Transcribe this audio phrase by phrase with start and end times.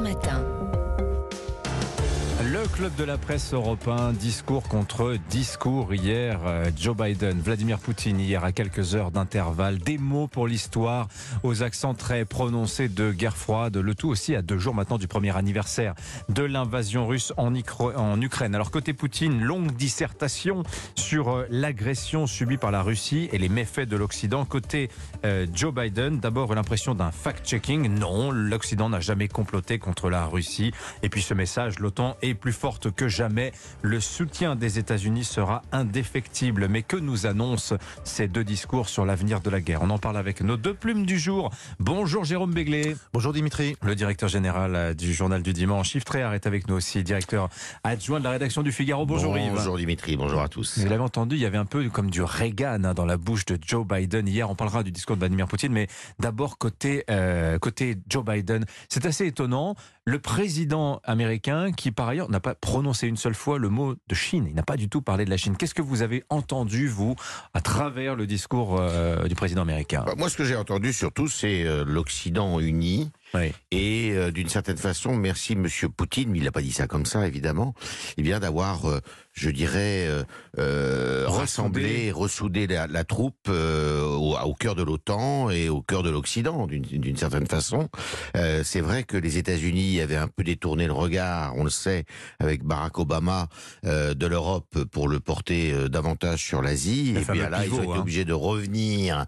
[0.00, 0.55] Matin.
[2.66, 6.40] Le club de la presse européen, discours contre discours hier.
[6.46, 9.78] euh, Joe Biden, Vladimir Poutine hier à quelques heures d'intervalle.
[9.78, 11.06] Des mots pour l'histoire
[11.44, 13.76] aux accents très prononcés de guerre froide.
[13.76, 15.94] Le tout aussi à deux jours maintenant du premier anniversaire
[16.28, 18.54] de l'invasion russe en, Ukraine.
[18.56, 20.64] Alors côté Poutine, longue dissertation
[20.96, 24.44] sur euh, l'agression subie par la Russie et les méfaits de l'Occident.
[24.44, 24.90] Côté
[25.24, 27.96] euh, Joe Biden, d'abord l'impression d'un fact-checking.
[27.96, 30.72] Non, l'Occident n'a jamais comploté contre la Russie.
[31.04, 33.52] Et puis ce message, l'OTAN est plus forte que jamais.
[33.82, 36.68] Le soutien des États-Unis sera indéfectible.
[36.68, 39.82] Mais que nous annoncent ces deux discours sur l'avenir de la guerre?
[39.82, 41.50] On en parle avec nos deux plumes du jour.
[41.78, 42.96] Bonjour Jérôme Béglé.
[43.12, 43.76] Bonjour Dimitri.
[43.82, 47.48] Le directeur général euh, du journal du dimanche, Yves Tréhard, est avec nous aussi, directeur
[47.84, 49.04] adjoint de la rédaction du Figaro.
[49.04, 49.52] Bonjour, Yves.
[49.54, 50.78] Bonjour Dimitri, bonjour à tous.
[50.78, 53.44] Vous l'avez entendu, il y avait un peu comme du Reagan hein, dans la bouche
[53.44, 54.48] de Joe Biden hier.
[54.50, 59.04] On parlera du discours de Vladimir Poutine, mais d'abord côté euh, côté Joe Biden, c'est
[59.06, 59.74] assez étonnant.
[60.04, 64.14] Le président américain, qui par ailleurs n'a pas prononcé une seule fois le mot de
[64.14, 65.56] Chine, il n'a pas du tout parlé de la Chine.
[65.56, 67.14] Qu'est-ce que vous avez entendu vous
[67.54, 70.04] à travers le discours euh, du président américain?
[70.06, 73.10] Bah, moi, ce que j'ai entendu surtout, c'est euh, l'Occident uni.
[73.34, 73.52] Oui.
[73.70, 77.06] Et euh, d'une certaine façon, merci Monsieur Poutine, mais il n'a pas dit ça comme
[77.06, 77.74] ça, évidemment,
[78.16, 79.00] eh bien d'avoir, euh,
[79.32, 80.22] je dirais, euh,
[80.58, 86.10] euh, rassemblé, ressoudé la, la troupe au, au cœur de l'OTAN et au cœur de
[86.10, 87.88] l'Occident, d'une- certaine façon.
[88.62, 92.04] C'est vrai que les États-Unis avaient un peu détourné le regard, on le sait,
[92.40, 93.48] avec Barack Obama,
[93.84, 97.10] de l'Europe pour le porter davantage sur l'Asie.
[97.10, 98.00] Et puis fameux là, ils ont été hein.
[98.00, 99.24] obligés de revenir.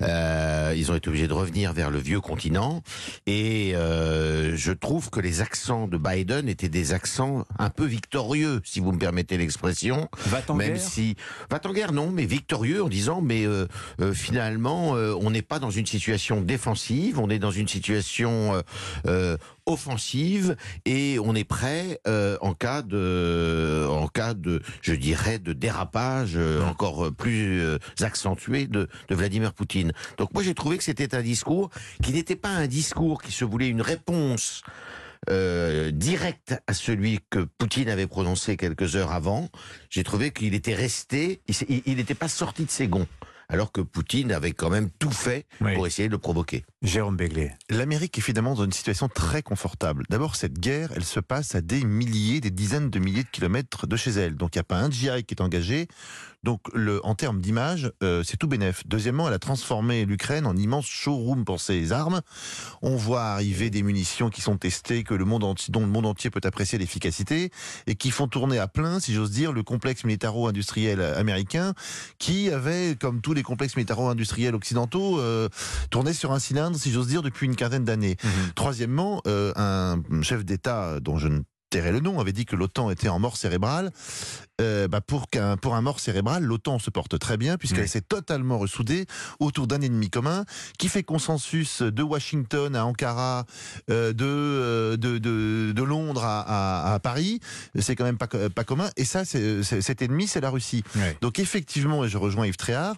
[0.00, 2.82] ils ont été obligés de revenir vers le vieux continent.
[3.26, 3.37] Et
[3.74, 8.80] euh, je trouve que les accents de Biden étaient des accents un peu victorieux, si
[8.80, 10.08] vous me permettez l'expression.
[10.26, 11.16] Va-t-en Même guerre si
[11.50, 13.66] va en guerre, non, mais victorieux en disant, mais euh,
[14.00, 18.54] euh, finalement, euh, on n'est pas dans une situation défensive, on est dans une situation
[18.54, 18.62] euh,
[19.06, 19.36] euh,
[19.68, 25.52] offensive et on est prêt euh, en cas de, en cas de, je dirais, de
[25.52, 29.92] dérapage euh, encore plus euh, accentué de, de Vladimir Poutine.
[30.16, 31.70] Donc moi j'ai trouvé que c'était un discours
[32.02, 34.62] qui n'était pas un discours qui se voulait une réponse
[35.30, 39.48] euh, directe à celui que Poutine avait prononcé quelques heures avant.
[39.90, 43.06] J'ai trouvé qu'il était resté, il n'était pas sorti de ses gonds.
[43.50, 45.74] Alors que Poutine avait quand même tout fait Oui.
[45.74, 46.66] pour essayer de le provoquer.
[46.82, 47.50] Jérôme Béglé.
[47.70, 50.04] L'Amérique est finalement dans une situation très confortable.
[50.10, 53.86] D'abord, cette guerre, elle se passe à des milliers, des dizaines de milliers de kilomètres
[53.86, 54.36] de chez elle.
[54.36, 55.88] Donc, il n'y a pas un GI qui est engagé.
[56.44, 58.86] Donc, le, en termes d'image, euh, c'est tout bénef.
[58.86, 62.20] Deuxièmement, elle a transformé l'Ukraine en immense showroom pour ses armes.
[62.80, 66.06] On voit arriver des munitions qui sont testées, que le monde entier, dont le monde
[66.06, 67.50] entier peut apprécier l'efficacité,
[67.86, 71.74] et qui font tourner à plein, si j'ose dire, le complexe militaro-industriel américain,
[72.18, 75.48] qui avait, comme tous les complexes militaro-industriels occidentaux, euh,
[75.90, 78.16] tourné sur un cylindre, si j'ose dire, depuis une quinzaine d'années.
[78.54, 81.40] Troisièmement, euh, un chef d'État dont je ne
[81.70, 83.90] tairai le nom avait dit que l'OTAN était en mort cérébrale.
[84.60, 87.88] Euh, bah, pour qu'un pour un mort cérébral, l'OTAN se porte très bien puisqu'elle Oui.
[87.88, 89.06] s'est totalement ressoudée
[89.38, 90.44] autour d'un ennemi commun
[90.78, 93.46] qui fait consensus de Washington à Ankara,
[93.88, 96.40] euh, de, euh, de, de de Londres à,
[96.90, 97.38] à, à Paris.
[97.78, 98.90] C'est quand même pas pas commun.
[98.96, 100.82] Et ça, c'est c'est- cet ennemi, c'est la Russie.
[101.20, 102.96] Donc effectivement, et je rejoins Yves Tréhard,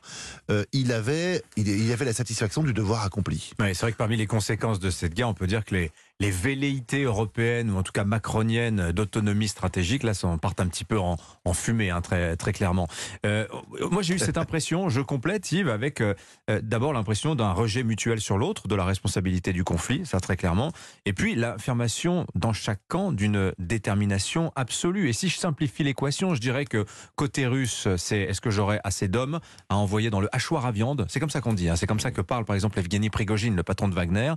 [0.50, 3.52] euh, il avait il, il avait la satisfaction du devoir accompli.
[3.58, 6.30] C'est vrai que parmi les conséquences de cette guerre, on peut dire que les, les
[6.30, 10.98] velléités européennes, ou en tout cas macroniennes, d'autonomie stratégique, là, ça partent un petit peu
[10.98, 12.88] en, en fumée, hein, très, très clairement.
[13.26, 13.46] Euh,
[13.90, 16.14] moi, j'ai eu cette impression, je complète, Yves, avec euh,
[16.50, 20.36] euh, d'abord l'impression d'un rejet mutuel sur l'autre, de la responsabilité du conflit, ça très
[20.36, 20.72] clairement,
[21.04, 25.08] et puis l'affirmation dans chaque camp d'une détermination absolue.
[25.08, 26.84] Et si je simplifie l'équation, je dirais que
[27.16, 31.06] côté russe, c'est est-ce que j'aurai assez d'hommes à envoyer dans le hachoir à viande?
[31.08, 33.56] C'est comme ça qu'on dit, hein, c'est comme ça que parle par exemple Evgeny Prigogine,
[33.56, 34.32] le patron de Wagner.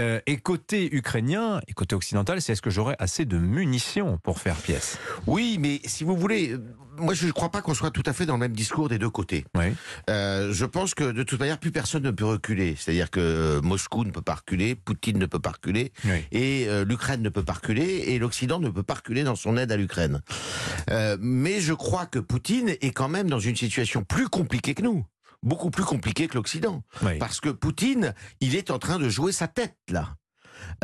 [0.00, 4.38] Euh, et côté ukrainien et côté occidental, c'est est-ce que j'aurai assez de munitions pour
[4.38, 4.98] faire pièce?
[5.26, 6.55] Oui, mais si vous voulez,
[6.98, 8.98] moi je ne crois pas qu'on soit tout à fait dans le même discours des
[8.98, 9.44] deux côtés.
[9.54, 9.66] Oui.
[10.10, 12.74] Euh, je pense que de toute manière, plus personne ne peut reculer.
[12.78, 16.24] C'est-à-dire que euh, Moscou ne peut pas reculer, Poutine ne peut pas reculer, Oui.
[16.32, 19.56] et euh, l'Ukraine ne peut pas reculer, et l'Occident ne peut pas reculer dans son
[19.56, 20.22] aide à l'Ukraine.
[20.90, 24.82] Euh, mais je crois que Poutine est quand même dans une situation plus compliquée que
[24.82, 25.04] nous.
[25.42, 26.82] Beaucoup plus compliquée que l'Occident.
[27.02, 27.18] Oui.
[27.18, 30.16] Parce que Poutine, il est en train de jouer sa tête, là.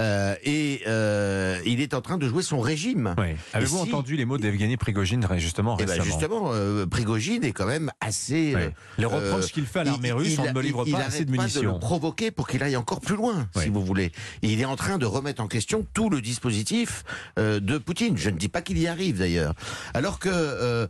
[0.01, 3.15] Euh, et euh, il est en train de jouer son régime.
[3.19, 3.29] Oui.
[3.53, 7.53] Avez-vous si- entendu les mots d'Evgeny Prigogine justement Et ben récemment justement, euh, Prigogine est
[7.53, 8.55] quand même assez.
[8.55, 8.63] Oui.
[8.63, 11.01] euh, Les reproches qu'il fait à l'armée russe, il- on ne me livre il pas
[11.01, 11.75] assez de pas munitions.
[11.75, 13.65] le provoquer pour qu'il aille encore plus loin, Oui.
[13.65, 14.13] si vous voulez.
[14.43, 17.05] Et il est en train de remettre en question tout le dispositif
[17.37, 18.17] de Poutine.
[18.17, 19.55] Je ne dis pas qu'il y arrive d'ailleurs.
[19.95, 20.89] Alors que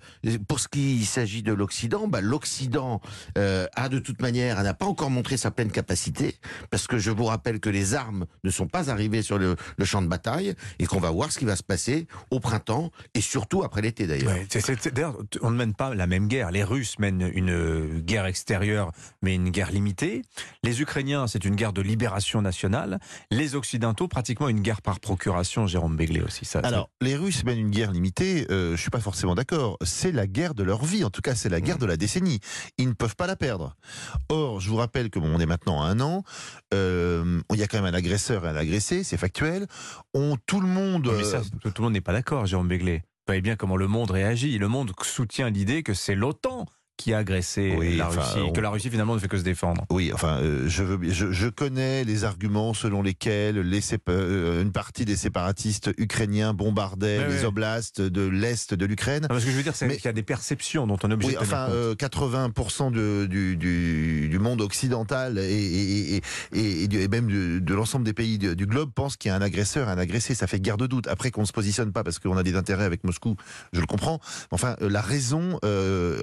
[0.48, 3.00] pour ce qui s'agit de l'Occident, bah, l'Occident
[3.36, 6.36] a de toute manière, n'a pas encore montré sa pleine capacité,
[6.70, 9.84] parce que je vous rappelle que les armes ne sont pas arriver sur le, le
[9.84, 13.20] champ de bataille et qu'on va voir ce qui va se passer au printemps et
[13.20, 14.32] surtout après l'été d'ailleurs.
[14.32, 14.46] Ouais,
[14.92, 16.50] D'ailleurs, on ne mène pas la même guerre.
[16.50, 20.22] Les Russes mènent une guerre extérieure, mais une guerre limitée.
[20.62, 22.98] Les Ukrainiens, c'est une guerre de libération nationale.
[23.30, 25.66] Les Occidentaux, pratiquement une guerre par procuration.
[25.66, 26.44] Jérôme Béglé aussi.
[26.44, 29.76] Ça, Alors, les Russes mènent une guerre limitée, euh, je suis pas forcément d'accord.
[29.84, 32.40] C'est la guerre de leur vie, en tout cas, c'est la guerre de la décennie.
[32.78, 33.76] Ils ne peuvent pas la perdre.
[34.28, 36.24] Or, je vous rappelle que bon, on est maintenant à un an,
[36.74, 39.66] euh, il y a quand même un agresseur et un agressé, c'est factuel.
[40.14, 41.12] On, tout le monde.
[41.16, 42.98] Mais ça, euh, tout, tout le monde n'est pas d'accord, Jérôme Béglé.
[42.98, 44.58] Vous voyez bien comment le monde réagit.
[44.58, 46.66] Le monde soutient l'idée que c'est l'OTAN
[46.96, 49.38] qui a agressé Oui, la enfin, Russie, on- que la Russie finalement ne fait que
[49.38, 49.84] se défendre.
[49.90, 54.70] Oui, enfin, euh, je, veux, je, je connais les arguments selon lesquels les euh, une
[54.72, 57.44] partie des séparatistes ukrainiens bombardaient les ouais.
[57.44, 59.26] oblasts de l'est de l'Ukraine.
[59.30, 61.30] Ce que je veux dire, c'est qu'il y a des perceptions dont on est obligé
[61.32, 61.74] Oui, de enfin, compte.
[61.74, 66.20] euh, 80% de- du, du, du monde occidental et,
[67.10, 69.98] même de l'ensemble des pays du, du globe pensent qu'il y a un agresseur, un
[69.98, 70.34] agressé.
[70.34, 71.06] Ça fait guerre de doute.
[71.08, 73.36] Après qu'on ne se positionne pas parce qu'on a des intérêts avec Moscou,
[73.72, 74.20] je le comprends.
[74.50, 76.22] Enfin, euh, la raison euh,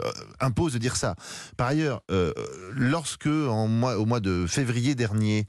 [0.67, 1.15] de dire ça.
[1.57, 2.33] Par ailleurs, euh,
[2.71, 5.47] lorsque en au mois de février dernier,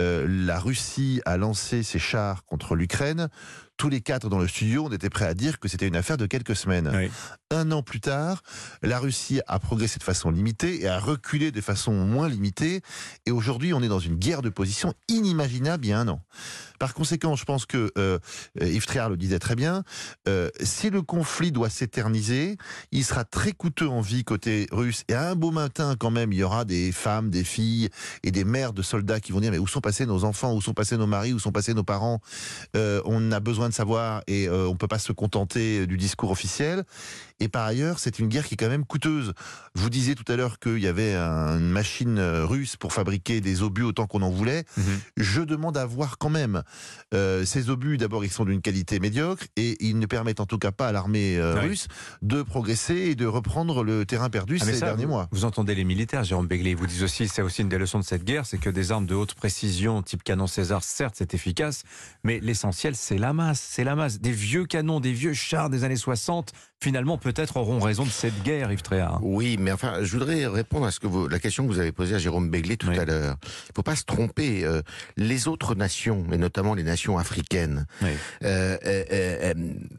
[0.00, 3.28] euh, la Russie a lancé ses chars contre l'Ukraine,
[3.76, 6.16] tous les quatre dans le studio, on était prêts à dire que c'était une affaire
[6.16, 6.90] de quelques semaines.
[6.94, 7.10] Oui.
[7.50, 8.42] Un an plus tard,
[8.82, 12.82] la Russie a progressé de façon limitée et a reculé de façon moins limitée.
[13.26, 16.20] Et aujourd'hui, on est dans une guerre de position inimaginable il y a un an.
[16.78, 18.18] Par conséquent, je pense que euh,
[18.60, 19.84] Yves Tréhard le disait très bien.
[20.28, 22.56] euh, si le conflit doit s'éterniser,
[22.92, 25.04] il sera très coûteux en vie côté russe.
[25.08, 27.88] Et à un beau matin, quand même, il y aura des femmes, des filles
[28.22, 30.62] et des mères de soldats qui vont dire mais où sont passés nos enfants, où
[30.62, 32.20] sont passés nos maris, où sont passés nos parents
[32.74, 36.30] Euh, On a besoin de savoir et euh, on peut pas se contenter du discours
[36.30, 36.84] officiel.
[37.40, 39.32] Et par ailleurs, c'est une guerre qui est quand même coûteuse.
[39.74, 42.92] Je vous disais tout à l'heure qu'il y avait un- une machine euh, russe pour
[42.92, 44.64] fabriquer des obus autant qu'on en voulait.
[44.76, 44.84] Mhm.
[45.16, 46.62] Je demande à voir quand même.
[47.12, 50.58] Euh, ces obus, d'abord, ils sont d'une qualité médiocre et ils ne permettent en tout
[50.58, 51.60] cas pas à l'armée euh, Ouais.
[51.68, 51.88] russe
[52.22, 55.28] de progresser et de reprendre le terrain perdu Ah, ces ça, derniers vous, mois.
[55.32, 57.98] Vous entendez les militaires, Jérôme Béglé, ils vous disent aussi, c'est aussi une des leçons
[57.98, 61.34] de cette guerre, c'est que des armes de haute précision, type canon César, certes, c'est
[61.34, 61.82] efficace,
[62.22, 64.20] mais l'essentiel, c'est la masse, c'est la masse.
[64.20, 68.42] Des vieux canons, des vieux chars des années 60, finalement, peut-être auront raison de cette
[68.42, 69.18] guerre, Yves Tréhard.
[69.22, 71.90] Oui, mais enfin, je voudrais répondre à ce que vous, la question que vous avez
[71.90, 72.98] posée à Jérôme Béglé tout Oui.
[72.98, 73.36] à l'heure.
[73.42, 74.64] Il faut pas se tromper.
[74.64, 74.82] euh,
[75.16, 78.10] les autres nations, et notamment les nations africaines, Oui.
[78.44, 78.73] euh,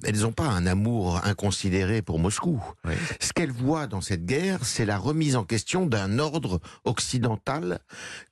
[0.06, 2.64] elles n'ont pas un amour inconsidéré pour Moscou.
[2.86, 2.94] Oui.
[3.20, 7.80] Ce qu'elles voient dans cette guerre, c'est la remise en question d'un ordre occidental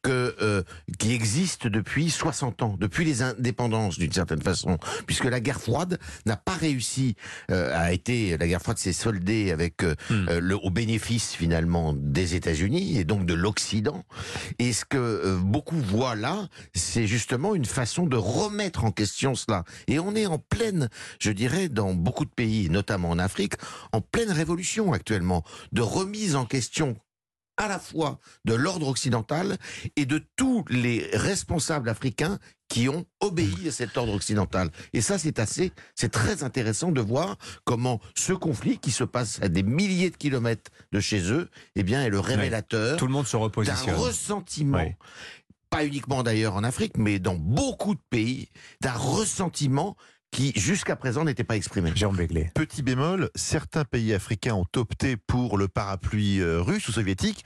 [0.02, 0.64] que, euh,
[1.00, 6.00] qui existe depuis 60 ans, depuis les indépendances d'une certaine façon, puisque la guerre froide
[6.26, 7.16] n'a pas réussi,
[7.52, 10.28] euh, a été la guerre froide s'est soldée avec euh, Hmm.
[10.30, 14.04] euh, le, au bénéfice finalement des États-Unis et donc de l'Occident.
[14.60, 19.64] Et ce que beaucoup voient là, c'est justement une façon de remettre en question cela.
[19.88, 20.90] Et on est en pleine,
[21.20, 23.54] je dirais, dans beaucoup de pays, notamment en Afrique,
[23.92, 26.96] en pleine révolution actuellement, de remise en question
[27.58, 29.58] à la fois de l'ordre occidental
[29.96, 34.72] et de tous les responsables africains qui ont obéi à cet ordre occidental.
[34.94, 39.40] Et ça, c'est assez, c'est très intéressant de voir comment ce conflit qui se passe
[39.44, 43.14] à des milliers de kilomètres de chez eux, eh bien, est le révélateur Tout le
[43.14, 44.80] monde se d'un ressentiment.
[44.80, 44.96] Oui.
[45.70, 48.50] Pas uniquement d'ailleurs en Afrique, mais dans beaucoup de pays,
[48.82, 49.96] d'un ressentiment
[50.34, 51.92] qui jusqu'à présent n'était pas exprimé.
[51.96, 52.50] Jérôme Béglé.
[52.56, 57.46] Petit bémol, certains pays africains ont opté pour le parapluie euh, russe ou soviétique,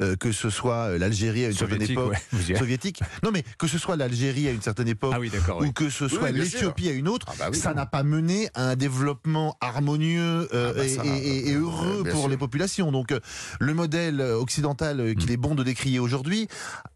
[0.00, 2.12] euh, que ce soit euh, l'Algérie à une certaine époque.
[2.32, 2.56] ouais.
[2.56, 3.00] Soviétique.
[3.24, 5.30] Non mais que ce soit l'Algérie à une certaine époque Ah oui,
[5.60, 5.66] oui.
[5.68, 7.58] ou que ce soit bien l'Éthiopie à une autre, Ah bah oui.
[7.58, 12.28] ça n'a pas mené à un développement harmonieux euh, Ah bah et, heureux pour sûr.
[12.28, 12.92] les populations.
[12.92, 13.18] Donc euh,
[13.58, 15.32] le modèle occidental euh, qu'il Mm.
[15.32, 16.46] est bon de décrier aujourd'hui,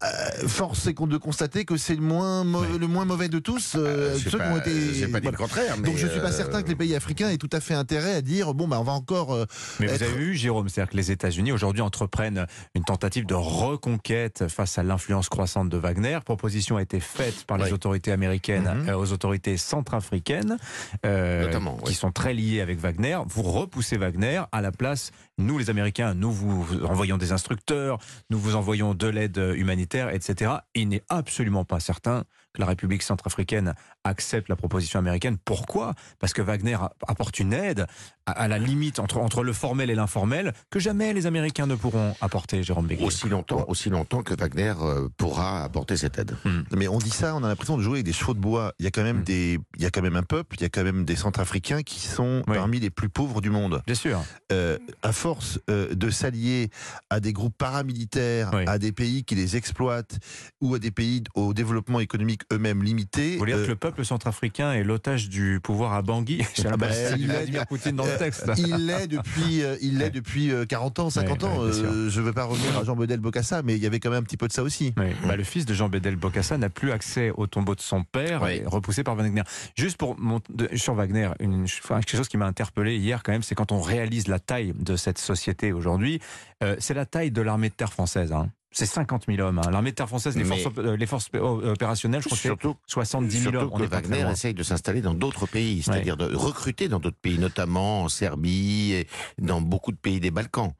[0.03, 4.29] euh, force est de constater que c'est le moins le mauvais de tous, euh, j'ai
[4.29, 5.07] ceux pas, qui ont été.
[5.33, 5.75] Le contraire.
[5.77, 7.73] Mais Donc je suis pas euh, certain que les pays africains aient tout à fait
[7.73, 9.45] intérêt à dire bon bah on va encore euh,
[9.79, 14.47] Mais vous avez vu, Jérôme, c'est-à-dire que les États-Unis aujourd'hui entreprennent une tentative de reconquête
[14.47, 16.19] face à l'influence croissante de Wagner.
[16.23, 17.71] Proposition a été faite par les Oui.
[17.73, 18.89] autorités américaines Mhm.
[18.89, 20.57] euh, aux autorités centrafricaines,
[21.05, 21.93] euh, Notamment, qui oui.
[21.93, 23.17] sont très liées avec Wagner.
[23.27, 25.11] Vous repoussez Wagner à la place.
[25.37, 27.97] Nous, les Américains, nous vous envoyons des instructeurs,
[28.29, 30.51] nous vous envoyons de l'aide humanitaire, etc.
[30.75, 32.23] Il n'est absolument pas certain
[32.53, 33.73] que la République centrafricaine
[34.03, 35.37] accepte la proposition américaine.
[35.43, 35.93] Pourquoi?
[36.19, 37.85] Parce que Wagner apporte une aide
[38.25, 41.75] à, à la limite entre, entre le formel et l'informel que jamais les Américains ne
[41.75, 43.03] pourront apporter, Jérôme Béguet.
[43.05, 46.35] aussi longtemps, aussi longtemps que Wagner euh, pourra apporter cette aide.
[46.75, 48.73] Mais on dit ça, on a l'impression de jouer avec des chevaux de bois.
[48.79, 49.23] Il y a quand même Mm.
[49.23, 51.83] des, il y a quand même un peuple, il y a quand même des Centrafricains
[51.83, 52.55] qui sont Oui.
[52.55, 53.81] parmi les plus pauvres du monde.
[53.85, 54.21] Bien sûr.
[54.51, 56.69] Euh, à force euh, de s'allier
[57.09, 58.63] à des groupes paramilitaires, Oui.
[58.67, 60.17] à des pays qui les exploitent
[60.61, 63.33] ou à des pays au développement économique eux-mêmes limités.
[63.33, 66.87] Vous voulez dire que le peuple centrafricain est l'otage du pouvoir à Bangui Ah bah,
[67.15, 68.49] il est- Vladimir Poutine dans le texte.
[68.57, 71.61] Il l'est depuis, euh, il l'est depuis euh, 40 ans, 50 Ouais, ans.
[71.61, 74.09] Euh, je ne veux pas revenir à Jean Bedel Bocassa, mais il y avait quand
[74.09, 74.93] même un petit peu de ça aussi.
[74.97, 78.03] Oui, bah, le fils de Jean Bedel Bokassa n'a plus accès au tombeau de son
[78.03, 79.43] père, repoussé par Wagner.
[79.75, 83.31] Juste pour mon- de- sur Wagner, une, enfin, quelque chose qui m'a interpellé hier quand
[83.33, 86.19] même, c'est quand on réalise la taille de cette société aujourd'hui.
[86.63, 88.31] euh, c'est la taille de l'armée de terre française.
[88.31, 88.49] hein.
[88.73, 89.59] C'est 50 000 hommes.
[89.59, 89.69] hein.
[89.71, 92.41] L'armée de terre française, les Mais- forces, euh, les forces euh, opérationnelles, je crois que
[92.41, 93.61] c'est Surtout 70 000 hommes.
[93.69, 97.37] Surtout que Wagner essaye de s'installer dans d'autres pays, c'est-à-dire de recruter dans d'autres pays,
[97.39, 99.07] notamment en Serbie et
[99.39, 100.73] dans beaucoup de pays des Balkans.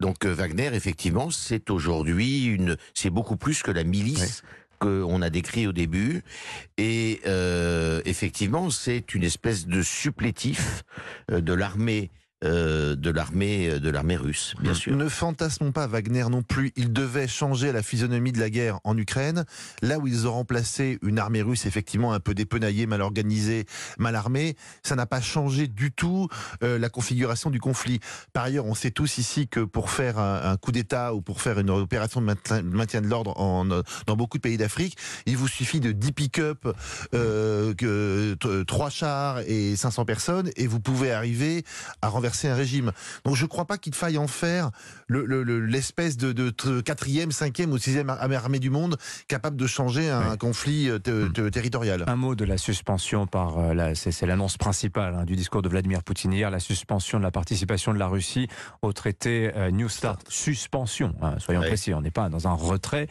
[0.00, 4.42] Donc euh, Wagner, effectivement, c'est aujourd'hui une, c'est beaucoup plus que la milice.
[4.78, 6.22] qu'on a décrit au début
[6.76, 10.82] et euh, effectivement c'est une espèce de supplétif
[11.32, 12.10] de l'armée
[12.44, 16.72] euh, de l'armée euh, de l'armée russe bien sûr Ne fantasmons pas Wagner non plus.
[16.76, 19.44] Il devait changer la physionomie de la guerre en Ukraine.
[19.80, 23.64] Là où ils ont remplacé une armée russe effectivement un peu dépenaillée, mal organisée,
[23.98, 26.28] mal armée, ça n'a pas changé du tout
[26.62, 28.00] euh, la configuration du conflit.
[28.32, 31.40] Par ailleurs, on sait tous ici que pour faire un, un coup d'État ou pour
[31.40, 33.34] faire une opération de maintien, de maintien de l'ordre
[34.06, 36.66] dans beaucoup de pays d'Afrique, il vous suffit de 10 pick-up,
[37.14, 41.64] euh, que, trois chars et 500 personnes et vous pouvez arriver
[42.02, 42.92] à renverser un régime.
[43.24, 44.70] Donc je ne crois pas qu'il faille en faire
[45.08, 46.32] le- le- le- l'espèce de,
[46.80, 48.96] quatrième, cinquième ou sixième ar- armée du monde
[49.28, 50.36] capable de changer un, Ouais.
[50.38, 52.04] conflit euh, te- te- territorial.
[52.06, 55.68] Un mot de la suspension par euh, la- c'est l'annonce principale hein, du discours de
[55.68, 58.48] Vladimir Poutine hier, la suspension de la participation de la Russie
[58.82, 60.22] au traité euh, New Start.
[60.28, 61.68] Suspension, hein, soyons Ouais.
[61.68, 63.08] précis, on n'est pas dans un retrait.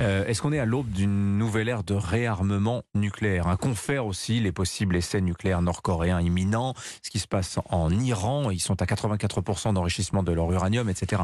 [0.00, 3.46] Euh, Est-ce qu'on est à l'aube d'une nouvelle ère de réarmement nucléaire?
[3.48, 8.50] Un confère aussi les possibles essais nucléaires nord-coréens imminents, ce qui se passe en Iran,
[8.58, 11.22] ils sont à 84% d'enrichissement de leur uranium, etc.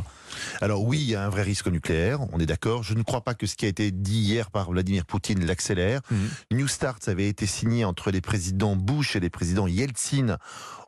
[0.61, 2.85] Alors oui, il y a un vrai risque nucléaire, on est d'accord.
[2.85, 6.01] Je ne crois pas que ce qui a été dit hier par Vladimir Poutine l'accélère.
[6.11, 6.29] Mhm.
[6.53, 10.39] New Start avait été signé entre les présidents Bush et les présidents Yeltsin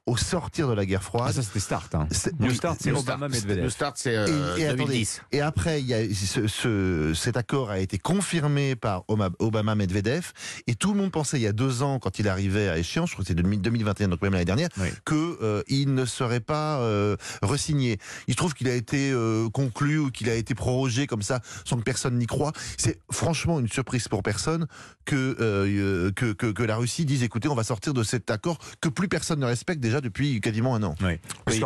[0.06, 1.32] au sortir de la guerre Ah, froide.
[1.34, 1.94] ça c'était Start.
[1.94, 2.06] hein.
[2.12, 3.64] Start, c'est New Obama Start, Medvedev.
[3.64, 7.12] le start c'est euh, Et- et attendez, 2010 Et après, il y a ce, ce-
[7.14, 10.32] cet accord a été confirmé par Obama Medvedev.
[10.68, 13.08] Et tout le monde pensait il y a deux ans, quand il arrivait à échéance,
[13.10, 14.88] je crois que c'était 2021, donc même l'année dernière, Oui.
[15.04, 17.98] que euh, il ne serait pas euh, resigné.
[18.28, 21.40] Il se trouve qu'il a été euh, conclu ou qu'il a été prorogé comme ça,
[21.64, 22.52] sans que personne n'y croit.
[22.78, 24.66] C'est franchement une surprise pour personne
[25.04, 28.58] que, euh, que, que, que la Russie dise écoutez, on va sortir de cet accord
[28.80, 30.94] que plus personne ne respecte déjà depuis quasiment un an.
[31.02, 31.14] Oui.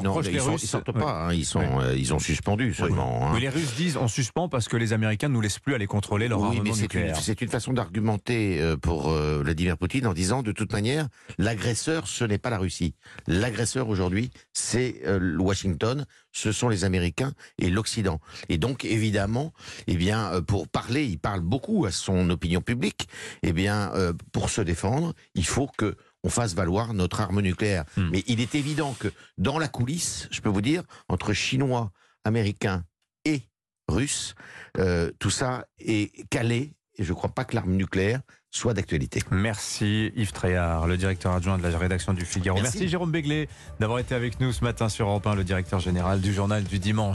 [0.03, 1.01] Non, ils, sont, Russes- ils sortent Ouais.
[1.01, 3.27] pas, hein, ils, sont, euh, ils ont suspendu seulement.
[3.29, 3.31] hein.
[3.35, 5.87] Mais les Russes disent on suspend parce que les Américains ne nous laissent plus aller
[5.87, 7.15] contrôler leur oui, armement c'est nucléaire.
[7.17, 11.09] une, c'est une façon d'argumenter euh, pour euh, Vladimir Poutine en disant de toute manière,
[11.39, 12.95] l'agresseur, ce n'est pas la Russie.
[13.27, 15.03] L'agresseur aujourd'hui, c'est
[15.39, 18.21] Washington, ce sont les Américains et l'Occident.
[18.49, 19.53] Et donc, évidemment,
[19.87, 23.09] eh bien, pour parler, il parle beaucoup à son opinion publique.
[23.43, 23.93] Eh bien,
[24.33, 27.85] pour se défendre, il faut que on fasse valoir notre arme nucléaire.
[27.97, 28.11] Hmm.
[28.13, 29.09] Mais il est évident que
[29.39, 31.91] dans la coulisse, je peux vous dire, entre Chinois,
[32.25, 32.85] Américains
[33.25, 33.43] et
[33.89, 34.35] Russes,
[34.79, 36.75] euh, tout ça est calé.
[36.97, 39.23] Et je ne crois pas que l'arme nucléaire soit d'actualité.
[39.31, 42.59] Merci Yves Tréhard, le directeur adjoint de la rédaction du Figaro.
[42.59, 42.79] Merci.
[42.79, 43.49] Merci Jérôme Béglé
[43.79, 46.79] d'avoir été avec nous ce matin sur Europe 1, le directeur général du journal du
[46.79, 47.09] dimanche.